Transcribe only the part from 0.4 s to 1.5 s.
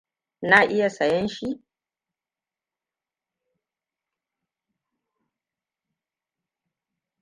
Na iya sayen shi?